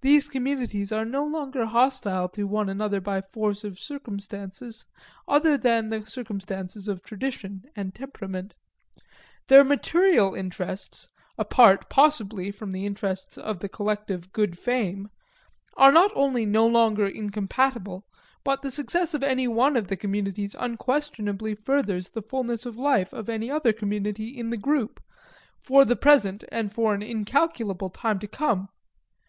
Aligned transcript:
These 0.00 0.28
communities 0.28 0.92
are 0.92 1.06
no 1.06 1.24
longer 1.24 1.64
hostile 1.64 2.28
to 2.28 2.44
one 2.46 2.68
another 2.68 3.00
by 3.00 3.22
force 3.22 3.64
of 3.64 3.80
circumstances, 3.80 4.86
other 5.26 5.56
than 5.56 5.88
the 5.88 6.06
circumstances 6.06 6.86
of 6.86 7.02
tradition 7.02 7.64
and 7.74 7.92
temperament. 7.94 8.54
Their 9.48 9.64
material 9.64 10.34
interests 10.34 11.08
apart, 11.38 11.88
possibly, 11.88 12.50
from 12.52 12.70
the 12.70 12.84
interests 12.86 13.36
of 13.38 13.58
the 13.58 13.68
collective 13.68 14.30
good 14.30 14.56
fame 14.58 15.08
are 15.76 15.90
not 15.90 16.12
only 16.14 16.44
no 16.46 16.66
longer 16.66 17.06
incompatible, 17.08 18.06
but 18.44 18.60
the 18.60 18.70
success 18.70 19.14
of 19.14 19.24
any 19.24 19.48
one 19.48 19.76
of 19.76 19.88
the 19.88 19.96
communities 19.96 20.54
unquestionably 20.56 21.54
furthers 21.56 22.10
the 22.10 22.22
fullness 22.22 22.66
of 22.66 22.76
life 22.76 23.12
of 23.12 23.28
any 23.30 23.50
other 23.50 23.72
community 23.72 24.28
in 24.28 24.50
the 24.50 24.58
group, 24.58 25.02
for 25.60 25.84
the 25.84 25.96
present 25.96 26.44
and 26.52 26.72
for 26.72 26.94
an 26.94 27.02
incalculable 27.02 27.90
time 27.90 28.18
to 28.20 28.28
come. 28.28 28.68